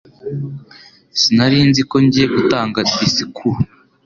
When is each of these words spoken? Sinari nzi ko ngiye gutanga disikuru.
Sinari 1.19 1.59
nzi 1.69 1.81
ko 1.89 1.95
ngiye 2.05 2.25
gutanga 2.35 2.79
disikuru. 2.99 3.57